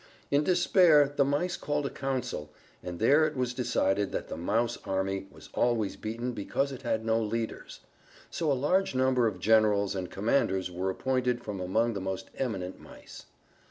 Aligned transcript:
In 0.31 0.43
despair 0.43 1.13
the 1.15 1.23
Mice 1.23 1.55
called 1.57 1.85
a 1.85 1.91
council, 1.91 2.51
and 2.81 2.97
there 2.97 3.27
it 3.27 3.37
was 3.37 3.53
decided 3.53 4.11
that 4.11 4.29
the 4.29 4.35
Mouse 4.35 4.79
army 4.83 5.27
was 5.29 5.49
always 5.53 5.95
beaten 5.95 6.31
because 6.31 6.71
it 6.71 6.81
had 6.81 7.05
no 7.05 7.21
leaders. 7.21 7.81
So 8.31 8.51
a 8.51 8.53
large 8.53 8.95
number 8.95 9.27
of 9.27 9.37
generals 9.37 9.95
and 9.95 10.09
commanders 10.09 10.71
were 10.71 10.89
appointed 10.89 11.43
from 11.43 11.59
among 11.59 11.93
the 11.93 12.01
most 12.01 12.31
eminent 12.35 12.79
Mice. 12.79 13.27